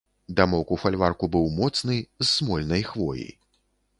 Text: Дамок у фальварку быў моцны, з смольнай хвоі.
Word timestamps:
Дамок 0.37 0.71
у 0.75 0.77
фальварку 0.83 1.29
быў 1.35 1.45
моцны, 1.59 1.99
з 2.25 2.31
смольнай 2.31 2.83
хвоі. 2.91 3.29